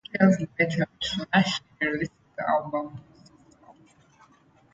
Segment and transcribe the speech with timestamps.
[0.03, 3.75] Three years later, Shanachie released the album Brace Yourself!